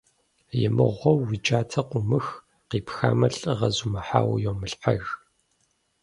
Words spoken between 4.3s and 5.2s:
йомылъхьэж.